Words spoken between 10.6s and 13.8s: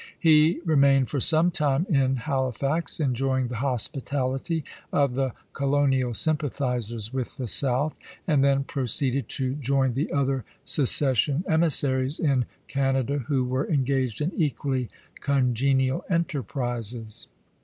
secession emissaries in Canada who were